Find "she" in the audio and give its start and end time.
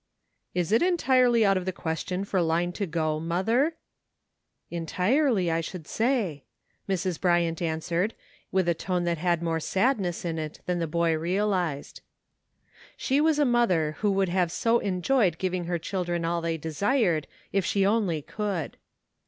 12.97-13.21, 17.63-17.85